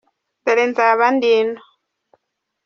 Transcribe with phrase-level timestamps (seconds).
[0.45, 1.61] Dore nzaba nd’ino